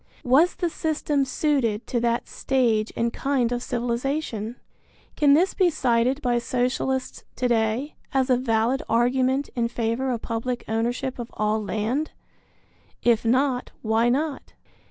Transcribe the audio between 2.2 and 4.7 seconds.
stage and kind of civilization?